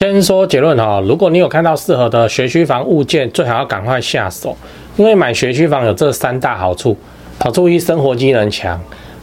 [0.00, 4.54] 先说结论哈，如果你有看到适合的学区房物件，最好要赶快下手，
[4.98, 6.94] 因为买学区房有这三大好处。
[7.38, 8.78] 好处一，生活机能强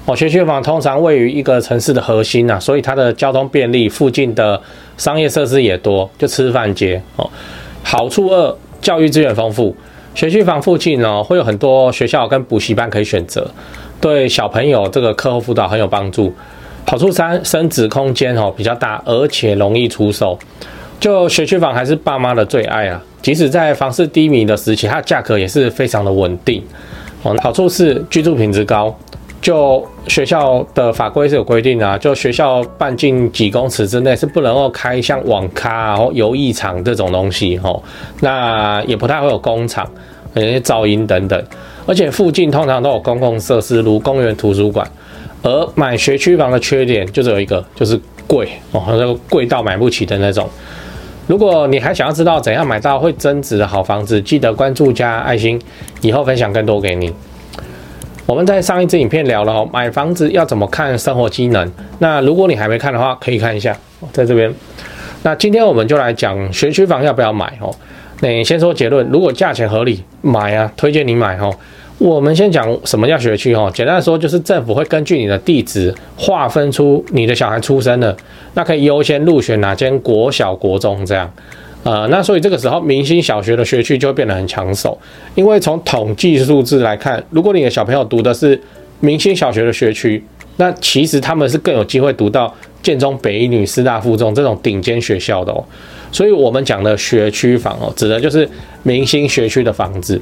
[0.08, 4.60] 哦，学区房通常位于一个城市的核心呐，所以它的交通便利，附近的
[4.98, 7.30] 商业设施也多，就吃饭街哦。
[7.84, 9.76] 好处二，教育资源丰富，
[10.16, 13.48] 学区房附近呢会有很多学校跟补习班可以选择，
[14.02, 16.34] 对小朋友这个课后辅导很有帮助。
[16.86, 20.38] 好处三，升值空间哦比较大，而且容易出售。
[21.00, 26.64] 就学区房还是爸妈的最爱啊，即使在房市低迷的时期，它价格也是非常的稳定。
[27.24, 28.96] 哦，好处是居住品质高。
[29.42, 37.82] 就学校的法规是有规定啊，就学校半径几公尺之内是不能够开像网咖啊或游艺场这种东西哦。
[38.22, 39.86] 那也不太会有工厂，
[40.36, 41.44] 有些噪音等等。
[41.86, 44.90] 而且附近通常都有公共设施，如公园、图书馆。
[45.44, 50.50] 而买学区房的缺点就只有一个，就是贵哦，那个贵到买不起的那种。
[51.28, 55.62] 如果你还想要知道怎样买到会增值的好房子，记得关注加爱心，
[56.02, 57.14] 以后分享更多给你。
[58.26, 61.70] 我们在上一支影片聊了哦，买房子要怎么看生活机能。
[62.00, 63.78] 那如果你还没看的话，可以看一下，
[64.12, 64.54] 在这边。
[65.24, 67.74] 那今天我们就来讲学区房要不要买哦。
[68.22, 71.54] 那你先说结论，如果价钱合理，买啊，推荐你买哦。
[72.00, 78.16] 我们先讲什么叫学区哦，简单的说就是政府会根据你的地址划分出你的小孩出生了，
[78.56, 81.32] 那可以优先入选哪间国小、国中这样。
[81.84, 84.98] 呃，那所以这个时候明星小学的学区就会变得很抢手，
[85.36, 88.60] 因为从统计数字来看，如果你的小朋友读的是
[89.00, 90.24] 明星小学的学区，
[90.58, 95.64] 那其实他们是更有机会读到建中、北一女、师大附中这种顶尖学校的哦。
[96.12, 98.48] 所以我们讲的学区房哦，指的就是
[98.84, 100.22] 明星学区的房子。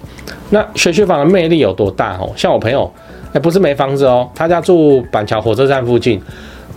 [0.51, 2.31] 那学区房的魅力有多大哦？
[2.35, 2.91] 像我朋友，
[3.33, 6.21] 哎，不是没房子哦，他家住板桥火车站附近。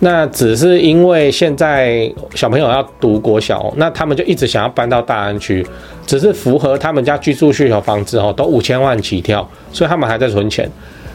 [0.01, 5.65] 那只是因为现在小朋友要读国小，那他们就一直想要搬到大安区，
[6.05, 10.69] 只是符合他们家居住需求房子哦，都五千万起跳，所以他们还在存钱。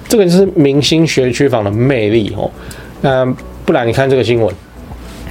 [0.09, 2.51] 这个就是明星学区房的魅力哦。
[3.03, 3.25] 那
[3.67, 4.55] 不然你看这个新闻。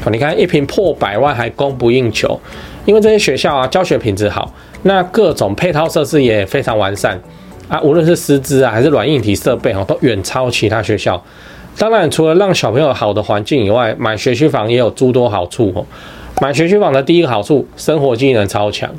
[0.09, 2.39] 你看一坪破百万还供不应求，
[2.85, 4.49] 因为这些学校啊，教学品质好，
[4.83, 7.19] 那各种配套设施也非常完善
[7.67, 11.21] 啊，无论是师资啊还是软硬体设备哦，都远超其他学校。
[11.77, 15.85] 当然，除了让小朋友好的环境以外，买学区房也有诸多好处哦。
[16.41, 18.89] 买学区房的第一个好处，生活机能超强，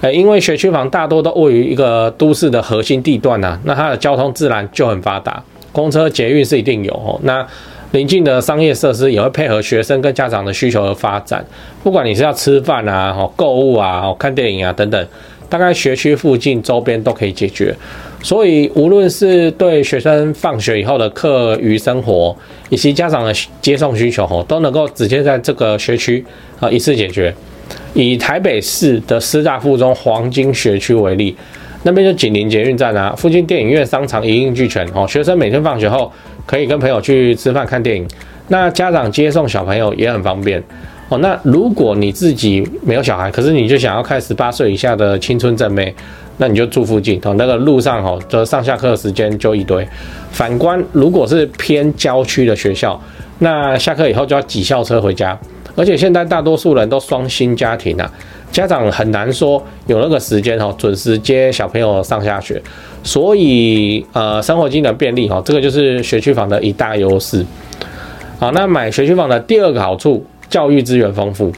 [0.00, 7.18] 呃，因为学区房大多都位于一个都市的核心地段呐，那它的交通自然就很发达，公车、捷运是一定有哦。
[7.22, 7.46] 那
[7.92, 11.44] 邻近的商业设施也会配合学生跟家长的需求而发展，
[11.82, 15.06] 不管你是要吃饭啊、购物啊、看电影啊等等，
[15.50, 17.74] 大概学区附近周边都可以解决。
[18.22, 22.34] 所以无论是对学生放学以后的课余生活，
[22.70, 26.24] 以及家长的接送需求，都能够直接在这个学区
[26.60, 27.34] 啊一次解决。
[27.92, 31.36] 以台北市的师大附中黄金学区为例，
[31.82, 36.10] 那边就紧邻捷运站啊，附近电影院、商场一应俱全哦，学生每天放学后。
[36.46, 38.06] 可以跟朋友去吃饭看电影，
[38.48, 40.62] 那家长接送小朋友也很方便
[41.08, 41.18] 哦。
[41.18, 45.94] 那如果你自己没有小孩，可是你就想要看十八岁以下的青春正妹，
[46.38, 47.34] 那你就住附近哦。
[47.38, 49.86] 那个路上哦，就上下课时间就一堆。
[50.30, 53.00] 反观如果是偏郊区的学校，
[53.38, 55.38] 那下课以后就要挤校车回家，
[55.76, 58.10] 而且现在大多数人都双薪家庭啊。
[58.52, 62.62] 家长很难说有那个时间哦，准时接小朋友上下学，
[63.02, 67.44] 所以呃，生活机能便利哈，这个就是学区房的一大优势。
[68.38, 71.50] 好，那买学区房的第二个好处，教育资源丰富。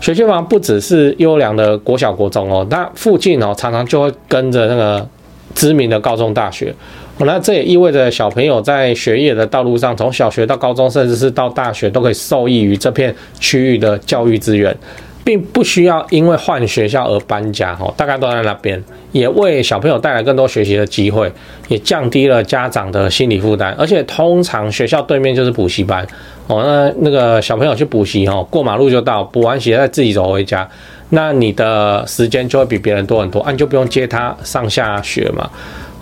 [0.00, 5.06] 学区房不只是优良的国小国中哦，那附近哦常常就会跟着那个
[5.54, 6.74] 知名的高中大学。
[7.18, 14.74] 那这也意味着小朋友在学业的道路上，从小学到高中，甚至是到大学，都可以受益于这片区域的教育资源。
[15.22, 18.82] 并不需要因为换学校而搬家，哦，大概都在那边，
[19.12, 21.30] 也为小朋友带来更多学习的机会，
[21.68, 23.74] 也降低了家长的心理负担。
[23.78, 26.06] 而且通常学校对面就是补习班，
[26.46, 30.68] 哦，那那个小朋友去补习，哦，过马路就到，补完习再自己走回家，
[31.10, 35.48] 那你的时间就会比别人多很多，啊，你就不用接他上下学嘛，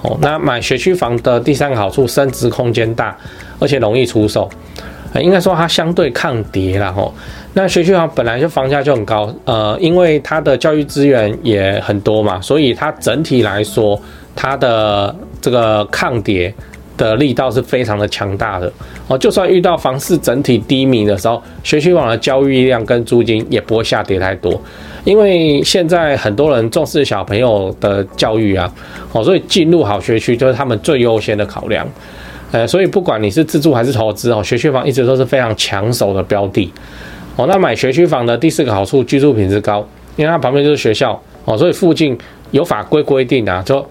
[0.03, 3.17] 哦，那买学区房的第三个好处，升值空间大，
[3.59, 4.49] 而且容易出售。
[5.15, 7.13] 应该说它相对抗跌了吼，
[7.55, 14.01] 那学区房本来就房价就很高，呃，因为它的教育资源也很多嘛，所以它整体来说，
[14.37, 16.53] 它的这个抗跌
[16.97, 18.71] 的力道是非常的强大的
[19.07, 19.17] 哦。
[19.17, 24.61] 就算遇到房市整体低迷的时候，学区房的交易量跟租金也不会下跌太多，
[25.05, 28.71] 因为现在很多人重视小朋友的教育啊，
[29.13, 31.87] 哦，所以进入好学区就是他们最优先的考量。
[32.51, 36.73] 呃，所以不管你是自住还是投资哦，学区房一直都是非常抢手的标的。
[37.37, 39.87] 哦，那买学区房的第四个好处，居住品质高，
[40.17, 42.19] 因为它旁边就是学校哦，所以附近
[42.51, 43.85] 有法规规定啊，就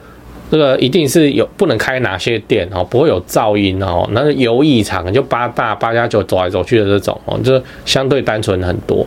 [0.49, 9.05] 这个一定是有不能开哪些店哦，不会有噪音哦，那是游艺场就八大八加九走来走去的这种哦，就相对单纯很多。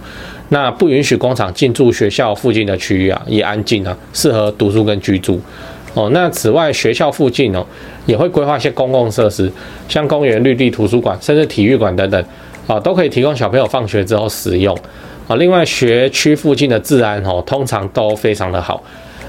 [0.51, 5.41] 那不允许工厂进驻学校附近的区域啊，也安静啊，适合读书跟居住
[5.95, 6.11] 哦。
[6.13, 7.65] 那此外，学校附近哦
[8.07, 9.51] 也会规划一些公共设施，
[9.89, 12.25] 像公园、绿地、图书馆，甚至体育馆等等。
[12.67, 14.77] 啊，都可以提供小朋友放学之后使用。
[15.27, 18.81] 啊，另外学区附近的治安哦，通常都非常的好。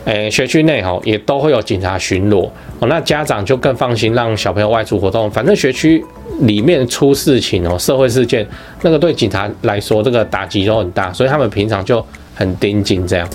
[0.05, 2.47] 诶，学区内哦也都会有警察巡逻。
[2.79, 5.29] 哦，那家长就更放心让小朋友外出活动。
[5.31, 6.03] 反正学区
[6.41, 8.45] 里面出事情哦，社会事件，
[8.83, 12.05] 那个对警察来说这个打击都很大，所以他们平常就
[12.35, 13.27] 很盯紧这样。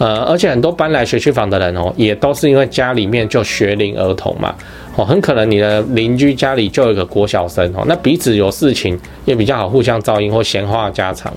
[0.00, 4.54] 呃，而且很多搬来学区房的人哦，也都是因为家里面就学龄儿童嘛。
[4.96, 11.30] 哦，很可能你的邻居家里就有一个国小生哦，那彼此有事情也比较好互相照应或闲话家常，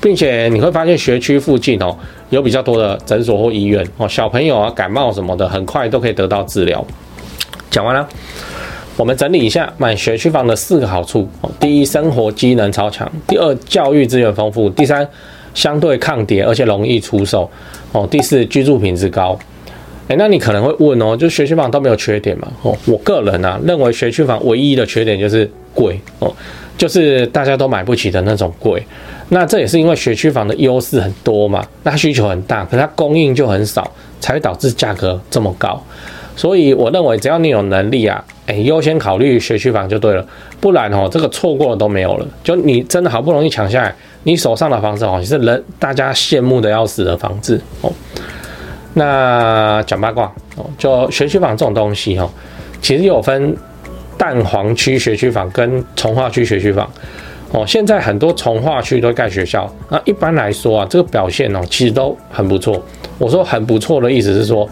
[0.00, 1.96] 并且你会发现学区附近哦
[2.30, 6.86] 有比较多的诊所或医院哦，小朋友啊感冒什么的很快都可以得到治疗。
[7.68, 8.08] 讲完了，
[8.96, 11.28] 我们整理一下买学区房的四个好处：
[11.58, 15.06] 第一，生活机能超强；第二，教育资源丰富；第三，
[15.54, 17.48] 相对抗跌而且容易出售；
[17.92, 19.38] 哦，第四，居住品质高。
[20.08, 22.46] 哎，那你可能会问哦，就学区房都没有缺点嘛？
[22.60, 26.30] 哦，我个人啊认为学区房唯一的缺点就是贵哦，
[26.76, 28.82] 就是大家都买不起的那种贵。
[29.30, 33.90] 那这也是因为学区房的优势很多嘛，那需求很大，可它供应就很少，
[34.20, 35.82] 才会导致价格这么高。
[36.36, 40.26] 所以我认为只要你有能力啊，哎，优先考虑学区房就对了，
[40.60, 42.26] 不然哦，这个错过了都没有了。
[42.42, 43.94] 就你真的好不容易抢下来，
[44.24, 47.92] 你手上的房子哦，也是人大家羡慕的要死的房子哦。
[48.94, 50.24] 那讲八卦
[50.56, 52.28] 哦，就学区房这种东西哈，
[52.80, 53.56] 其实有分
[54.16, 56.88] 蛋黄区学区房跟从化区学区房
[57.50, 57.64] 哦。
[57.66, 62.82] 现在很多从化区都盖学校，那一般来说啊，这个表现哦，其实都很不错。
[63.18, 64.68] 我说很不错的意思是说，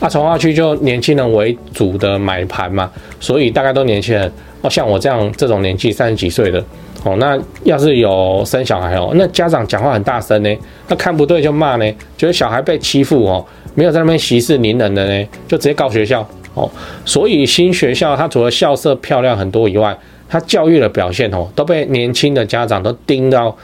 [0.00, 4.32] 啊，从化区就年轻人为主的买盘嘛，所以大概都年轻人
[4.62, 6.64] 哦，像我这样这种年纪三十几岁的。
[7.06, 10.58] 哦，那要是有生小孩哦，那家长讲话很大声呢，
[10.88, 16.68] 那看不对就骂呢，觉得小孩被欺负哦，没有在那边息事宁人的呢，就直接告学校哦。
[17.04, 19.96] 所以新学校它除了校舍漂亮很多以外，
[20.28, 23.56] 它教育的表现哦，都被年轻的家长都盯到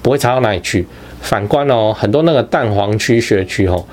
[0.00, 0.86] 不会差到哪里去。
[1.20, 3.84] 反观哦，很多那个蛋黄区学区哦，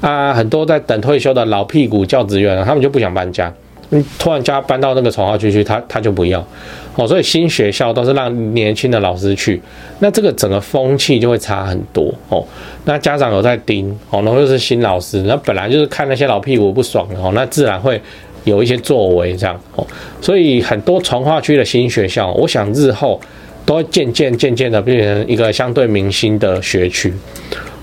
[0.00, 3.52] 啊，很多在等退休的老屁股教职员，他们就不想搬家。
[3.90, 6.46] 你突然家搬到那个重划区去，他他就不要
[6.94, 9.60] 哦，所以新学校都是让年轻的老师去，
[10.00, 12.44] 那这个整个风气就会差很多哦。
[12.84, 18.00] 那家长有在盯哦，然后又是新老师，那本来就是看那些老屁股不爽哦，那自然会
[18.44, 19.86] 有一些作为这样哦。
[20.20, 23.18] 所以很多从化区的新学校，我想日后
[23.64, 27.12] 都会渐渐渐渐的变成一个相对明星的学区。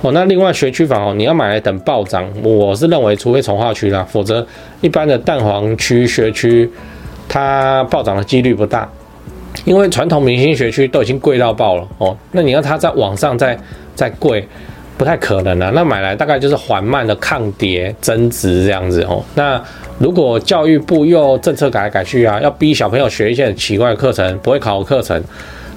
[0.05, 4.45] 哦，那另外学区房哦，你要买来等暴涨，我是认为除非重划区啦，否则
[4.81, 6.69] 一般的蛋黄区学区，
[7.27, 8.87] 它暴涨的几率不大，
[9.63, 13.57] 因为传统明星学区都已经贵到爆了哦，那你要它在网上再
[13.95, 14.47] 再贵，
[14.95, 15.71] 不太可能了。
[15.71, 19.23] 那买来大概就是缓慢的抗跌增值这样子哦。
[19.33, 19.59] 那
[19.97, 25.19] 如果教育部又政策改来改去啊，要逼小朋友学一些很奇怪的课程，不会考的课程。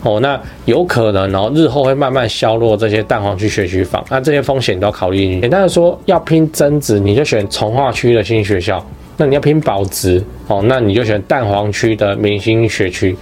[0.03, 5.41] 哦，那有可能哦，日后会慢慢削弱这些蛋黄区学区房，那这些风险都要考虑进去。
[5.41, 8.79] 简单的说，要拼增值，你就选从化区的新学校；
[9.17, 13.17] 那你要拼保值，哦，那你就选蛋黄区的明星学区。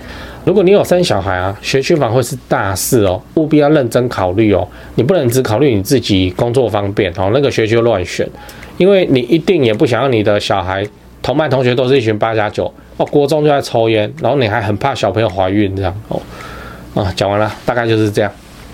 [0.44, 4.68] 如果你有生小孩啊，学区房会是大事哦，务必要认真考虑哦。
[4.94, 8.28] 你不能只考虑你自己工作方便哦，那个学区乱选，
[8.76, 10.86] 因为你一定也不想让你的小孩
[11.20, 16.20] 同班同学都是一群八加九哦，国中就在抽烟，然后你还很怕小朋友怀孕这样哦。
[16.96, 18.32] 啊，讲完了，大概就是这样。